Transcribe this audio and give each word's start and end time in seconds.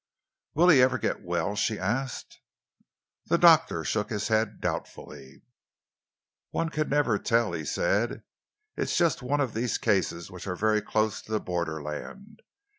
"Will 0.55 0.69
he 0.69 0.81
ever 0.81 0.97
get 0.97 1.21
well?" 1.21 1.55
she 1.55 1.77
asked. 1.77 2.39
The 3.27 3.37
doctor 3.37 3.83
shook 3.83 4.09
his 4.09 4.29
head 4.29 4.59
doubtfully. 4.59 5.43
"One 6.49 6.69
can 6.69 6.89
never 6.89 7.19
tell," 7.19 7.51
he 7.51 7.65
said. 7.65 8.23
"It 8.75 8.85
is 8.89 8.97
just 8.97 9.21
one 9.21 9.41
of 9.41 9.53
these 9.53 9.77
cases 9.77 10.31
which 10.31 10.47
are 10.47 10.55
very 10.55 10.81
close 10.81 11.21
to 11.21 11.31
the 11.31 11.39
borderland. 11.39 12.41